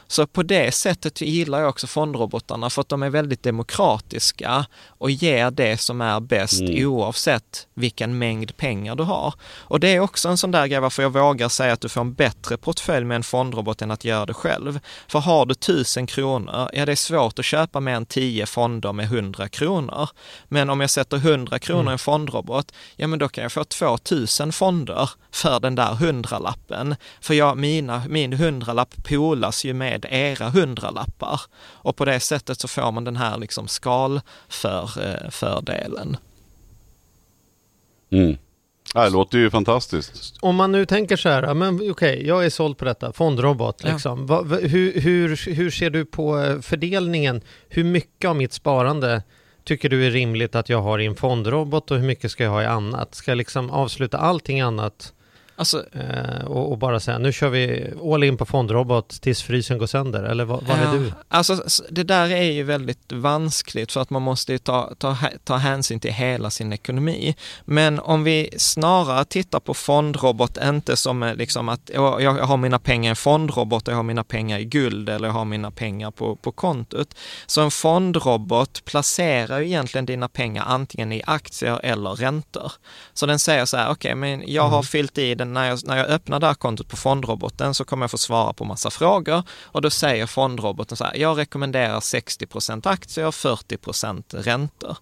[0.08, 5.12] Så på det sättet gillar jag också fondrobotarna för att de är väldigt demokratiska och
[5.12, 6.88] ger det som är bäst mm.
[6.88, 9.34] oavsett vilken mängd pengar du har.
[9.58, 12.02] Och det är också en sån där grej varför jag vågar säga att du får
[12.02, 14.80] en bättre portfölj med en fondrobot än att göra det själv.
[15.08, 18.94] För har du tusen kronor, ja det är svårt att köpa mer än tio fonder
[18.94, 20.10] med hundra kronor.
[20.48, 21.92] Men om jag sätter hundra kronor mm.
[21.92, 26.96] i en fondrobot, ja men då kan jag få 2000 fonder för den där hundralappen.
[27.22, 31.42] För jag, mina, min hundralapp polas ju med era hundralappar.
[31.60, 36.18] Och på det sättet så får man den här liksom skalfördelen.
[38.12, 38.38] Mm.
[38.94, 40.38] Det låter ju fantastiskt.
[40.40, 43.84] Om man nu tänker så här, men okej, okay, jag är såld på detta, fondrobot
[43.84, 44.26] liksom.
[44.30, 44.42] Ja.
[44.42, 47.42] Va, hur, hur, hur ser du på eh, fördelningen?
[47.68, 49.24] Hur mycket av mitt sparande
[49.64, 52.52] tycker du är rimligt att jag har i en fondrobot och hur mycket ska jag
[52.52, 53.16] ha i annat?
[53.16, 55.14] Ska jag liksom avsluta allting annat
[55.60, 59.78] Alltså, eh, och, och, bara säga, nu kör vi all in på fondrobot tills frysen
[59.78, 61.14] går sönder, eller vad, vad ja, är du?
[61.28, 66.00] Alltså det där är ju väldigt vanskligt för att man måste ta, ta, ta hänsyn
[66.00, 67.36] till hela sin ekonomi.
[67.66, 72.58] Men om vi snarare tittar på fondrobot, inte som eh, liksom att jag, jag har
[72.58, 76.12] mina pengar i fondrobot, jag har mina pengar i guld eller jag har mina pengar
[76.12, 77.16] på, på kontot.
[77.46, 82.72] Så en fondrobot placerar ju egentligen dina pengar antingen i aktier eller räntor.
[83.14, 84.84] Så den säger så här, okej, okay, men jag har mm.
[84.84, 88.04] fyllt i den när jag, när jag öppnar det här kontot på fondroboten så kommer
[88.04, 92.88] jag få svara på massa frågor och då säger fondroboten så här, jag rekommenderar 60%
[92.90, 94.98] aktier, 40% räntor.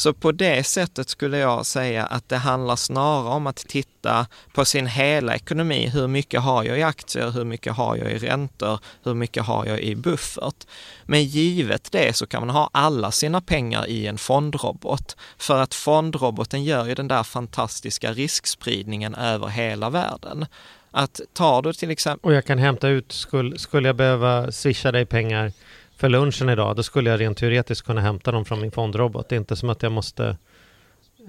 [0.00, 4.64] Så på det sättet skulle jag säga att det handlar snarare om att titta på
[4.64, 5.86] sin hela ekonomi.
[5.86, 7.30] Hur mycket har jag i aktier?
[7.30, 8.78] Hur mycket har jag i räntor?
[9.04, 10.66] Hur mycket har jag i buffert?
[11.04, 15.16] Men givet det så kan man ha alla sina pengar i en fondrobot.
[15.38, 20.46] För att fondroboten gör ju den där fantastiska riskspridningen över hela världen.
[20.90, 22.30] Att tar du till exempel...
[22.30, 25.52] Och jag kan hämta ut, skulle, skulle jag behöva swisha dig pengar
[26.00, 29.28] för lunchen idag, då skulle jag rent teoretiskt kunna hämta dem från min fondrobot.
[29.28, 30.36] Det är inte som att jag måste,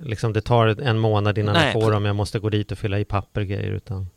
[0.01, 1.63] liksom det tar en månad innan Nej.
[1.63, 4.09] jag får dem, jag måste gå dit och fylla i papper och grejer, utan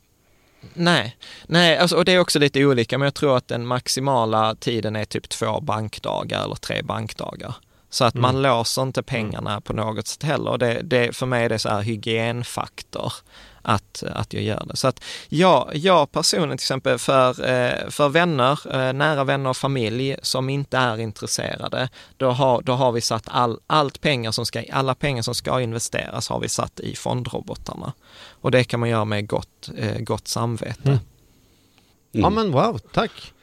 [0.75, 4.55] Nej, nej alltså, och det är också lite olika, men jag tror att den maximala
[4.55, 7.55] tiden är typ två bankdagar eller tre bankdagar.
[7.91, 8.23] Så att mm.
[8.23, 10.59] man låser inte pengarna på något sätt heller.
[10.59, 13.13] Det, det, för mig är det så här hygienfaktor
[13.65, 14.77] att, att jag gör det.
[14.77, 19.57] Så att jag, jag personligen till exempel för, eh, för vänner, eh, nära vänner och
[19.57, 24.47] familj som inte är intresserade, då har, då har vi satt all, allt pengar som
[24.47, 27.93] ska, alla pengar som ska investeras har vi satt i fondrobotarna.
[28.31, 30.89] Och det kan man göra med gott, eh, gott samvete.
[30.89, 30.99] Mm.
[32.15, 32.23] Mm.
[32.23, 33.34] Ja men wow, tack!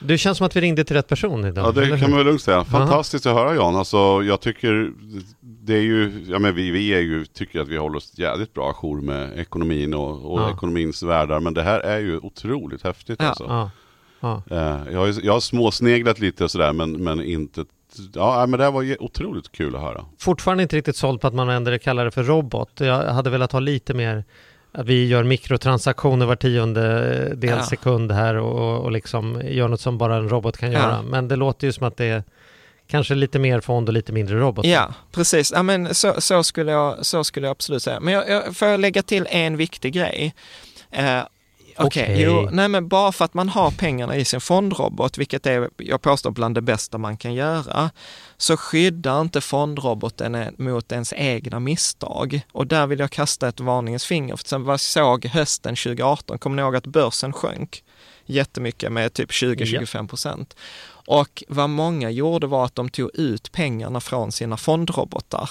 [0.00, 1.66] Det känns som att vi ringde till rätt person idag.
[1.66, 2.64] Ja, det kan man väl lugnt säga.
[2.64, 3.40] Fantastiskt Aha.
[3.40, 3.76] att höra Jan.
[3.76, 4.92] Alltså, jag tycker
[5.40, 8.54] det är ju, ja men vi, vi är ju, tycker att vi håller oss jävligt
[8.54, 10.50] bra ajour med ekonomin och, och ja.
[10.50, 11.40] ekonomins världar.
[11.40, 13.28] Men det här är ju otroligt häftigt ja.
[13.28, 13.44] alltså.
[13.44, 13.70] Ja.
[14.20, 14.42] Ja.
[14.50, 17.64] Eh, jag, har, jag har småsneglat lite och sådär men, men inte
[18.14, 20.04] Ja, men det här var otroligt kul att höra.
[20.18, 22.70] Fortfarande inte riktigt såld på att man ändå kallar det för robot.
[22.76, 24.24] Jag hade velat ha lite mer
[24.72, 27.62] att vi gör mikrotransaktioner var tionde del ja.
[27.62, 31.02] sekund här och, och liksom gör något som bara en robot kan göra.
[31.02, 32.22] Men det låter ju som att det är
[32.90, 34.66] kanske lite mer fond och lite mindre robot.
[34.66, 35.52] Ja, precis.
[35.52, 38.00] Ja, men så, så, skulle jag, så skulle jag absolut säga.
[38.00, 40.34] Men jag, jag, får jag lägga till en viktig grej?
[40.90, 41.20] Eh,
[41.76, 42.28] Okej, okay.
[42.28, 42.56] okay.
[42.56, 46.30] nej men bara för att man har pengarna i sin fondrobot, vilket är, jag påstår,
[46.30, 47.90] bland det bästa man kan göra,
[48.36, 52.40] så skyddar inte fondroboten mot ens egna misstag.
[52.52, 54.36] Och där vill jag kasta ett varningens finger.
[54.36, 57.84] För sen vad såg hösten 2018, kommer ni ihåg att börsen sjönk
[58.26, 60.56] jättemycket med typ 20-25 procent?
[61.06, 65.50] Och vad många gjorde var att de tog ut pengarna från sina fondrobotar.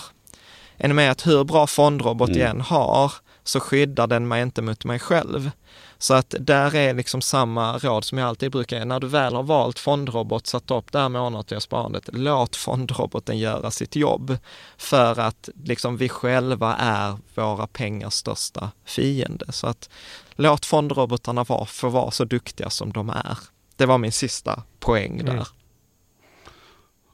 [0.77, 2.47] Är ni med att hur bra fondrobot mm.
[2.47, 5.51] än har, så skyddar den mig inte mot mig själv.
[5.97, 8.85] Så att där är liksom samma råd som jag alltid brukar ge.
[8.85, 13.71] När du väl har valt fondrobot, satt upp det här månatliga sparandet, låt fondroboten göra
[13.71, 14.37] sitt jobb.
[14.77, 19.45] För att liksom vi själva är våra pengars största fiende.
[19.51, 19.89] Så att
[20.31, 23.37] låt fondrobotarna vara, få vara så duktiga som de är.
[23.75, 25.33] Det var min sista poäng där.
[25.33, 25.45] Mm.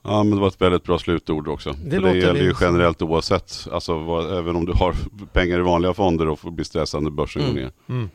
[0.06, 1.72] Ja, men det var ett väldigt bra slutord också.
[1.86, 3.68] Det Det, gäller ju generellt oavsett.
[3.72, 4.96] Alltså, vad, även om du har
[5.34, 7.54] pengar i vanliga fonder och får bli stressad när börsen Mm.
[7.56, 7.72] går ner.
[7.90, 8.10] Mm.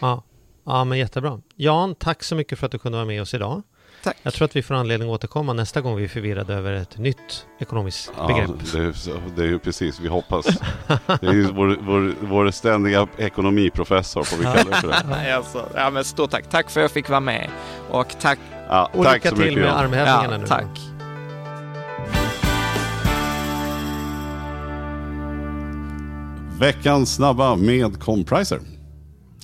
[0.00, 0.22] Ja.
[0.66, 1.40] ja, men jättebra.
[1.56, 3.62] Jan, tack så mycket för att du kunde vara med oss idag.
[4.04, 4.16] Tack.
[4.22, 6.98] Jag tror att vi får anledning att återkomma nästa gång vi är förvirrade över ett
[6.98, 8.50] nytt ekonomiskt Ja, begrepp.
[8.72, 8.92] det,
[9.36, 10.46] det är ju precis, vi hoppas.
[11.20, 15.02] Det är ju vår, vår, vår ständiga ekonomiprofessor, får vi kalla det för det.
[15.10, 16.50] Nej, alltså, ja, men stort tack.
[16.50, 17.50] Tack för att jag fick vara med.
[17.90, 18.38] Och tack.
[18.68, 20.46] Ja, Och tack lycka så till mycket med armhävningarna Ja, nu.
[20.46, 20.80] tack.
[26.60, 28.75] Veckans snabba med Compricer.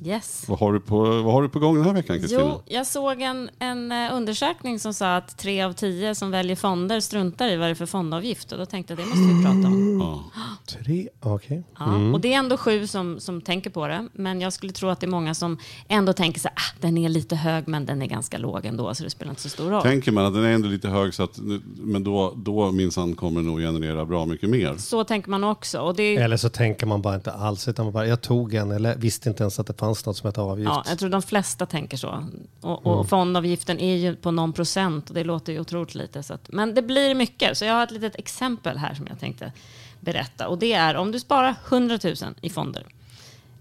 [0.05, 0.45] Yes.
[0.49, 2.41] Vad har, du på, vad har du på gång den här veckan Kristina?
[2.43, 6.57] Jo, jag såg en, en eh, undersökning som sa att tre av tio som väljer
[6.57, 8.53] fonder struntar i vad det är för fondavgift.
[8.53, 10.01] Och då tänkte jag det måste vi prata om.
[10.01, 10.25] Ja.
[10.67, 11.65] Tre, okej.
[11.79, 14.09] Ja, Och det är ändå sju som, som tänker på det.
[14.13, 16.99] Men jag skulle tro att det är många som ändå tänker så här, ah, den
[16.99, 19.71] är lite hög men den är ganska låg ändå så det spelar inte så stor
[19.71, 19.83] roll.
[19.83, 21.39] Tänker man att den är ändå lite hög så att,
[21.77, 24.75] men då, då minsann kommer den nog generera bra mycket mer.
[24.79, 25.81] Så tänker man också.
[25.81, 28.71] Och det, Eller så tänker man bara inte alls, utan man bara, jag tog en,
[28.71, 30.69] eller visste inte ens att det fanns något som hette avgift.
[30.69, 32.25] Ja, jag tror de flesta tänker så.
[32.61, 36.23] Och, och fondavgiften är ju på någon procent och det låter ju otroligt lite.
[36.23, 37.59] Så att, men det blir mycket.
[37.59, 39.53] Så jag har ett litet exempel här som jag tänkte
[40.01, 40.49] berätta.
[40.49, 42.87] Och det är om du sparar 100 000 i fonder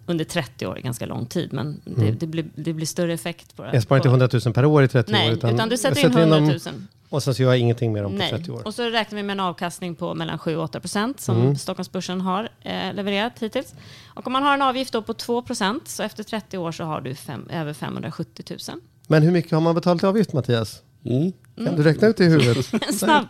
[0.05, 3.63] under 30 år, ganska lång tid, men det, det, blir, det blir större effekt på
[3.63, 3.69] det.
[3.73, 5.33] Jag sparar inte på- 100 000 per år i 30 Nej, år.
[5.33, 6.59] utan, du jag sätter in 100 000.
[6.59, 8.29] dem, Och sen så gör jag ingenting om på Nej.
[8.29, 8.67] 30 år.
[8.67, 11.55] Och så räknar vi med en avkastning på mellan 7 och 8 procent som Mm.
[11.55, 13.73] Stockholmsbörsen har eh, levererat hittills.
[14.13, 16.83] Och om man har en avgift då på 2 procent så efter 30 år så
[16.83, 18.79] har du fem, över 570 000.
[19.07, 20.81] Men hur mycket har man betalat i avgift Mattias?
[21.05, 21.31] Mm.
[21.65, 22.65] Kan du räkna ut det i huvudet?
[22.93, 23.25] Snabb.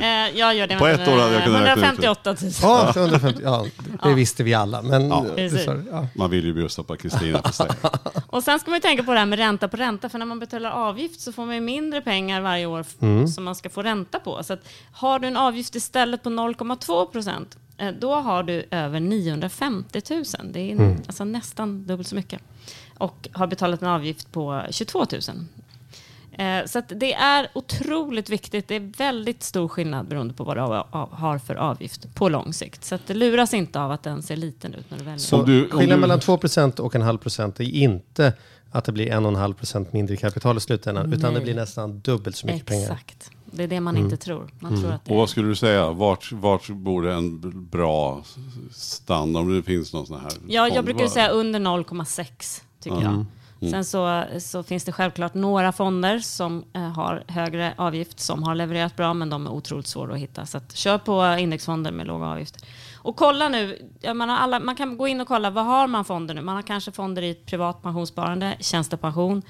[0.00, 0.78] Eh, jag gör det.
[0.78, 2.06] På ett år hade jag kunnat räkna ut det.
[2.06, 2.52] 158 000.
[2.62, 3.66] Ja, 150, ja
[4.02, 4.14] det Ja.
[4.14, 4.82] visste vi alla.
[4.82, 5.24] Men Ja.
[5.36, 6.06] du, ja.
[6.14, 7.42] Man vill ju bjussa på Kristina.
[8.26, 10.26] Och sen ska man ju tänka på det här med ränta på ränta, för när
[10.26, 13.28] man betalar avgift så får man ju mindre pengar varje år Mm.
[13.28, 14.42] som man ska få ränta på.
[14.42, 14.60] Så att
[14.92, 20.24] har du en avgift istället på 0,2 procent, eh, då har du över 950 000.
[20.52, 20.96] Det är Mm.
[21.06, 22.42] alltså nästan dubbelt så mycket.
[22.98, 25.20] Och har betalat en avgift på 22 000.
[26.32, 28.68] Eh, Så att det är otroligt viktigt.
[28.68, 32.84] Det är väldigt stor skillnad beroende på vad du har- för avgift på lång sikt.
[32.84, 35.18] Så att det luras inte av att den ser liten ut när du väljer.
[35.18, 38.32] Så du- skillnaden du- mellan 2% och en halv procent är inte
[38.72, 41.42] att det blir 1,5 procent mindre kapital i slutändan, utan det Nej.
[41.42, 42.82] blir nästan dubbelt så mycket pengar.
[42.82, 43.30] Exakt.
[43.52, 44.04] Det är det man Mm.
[44.04, 44.50] inte tror.
[44.60, 47.40] Man tror att det Och vad skulle du säga, vart, vart borde en
[47.70, 48.22] bra
[48.72, 50.32] standard, om det finns någon sån här?
[50.48, 53.24] Ja, jag brukar säga under 0,6 tycker jag.
[53.60, 58.54] Sen så, så finns det självklart några fonder som eh, har högre avgift som har
[58.54, 60.46] levererat bra, men de är otroligt svåra att hitta.
[60.46, 62.62] Så att, kör på indexfonder med låga avgifter.
[62.94, 66.42] Och kolla nu, alla, man kan gå in och kolla vad har man fonder nu?
[66.42, 69.42] Man har kanske fonder i privat pensionssparande, tjänstepension,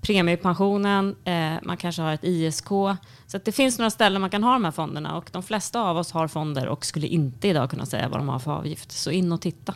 [0.00, 2.68] premiepensionen, eh, man kanske har ett ISK.
[3.26, 5.96] Så det finns några ställen man kan ha de här fonderna och de flesta av
[5.96, 8.92] oss har fonder och skulle inte idag kunna säga vad de har för avgift.
[8.92, 9.74] Så in och titta.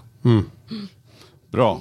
[1.50, 1.80] Bra.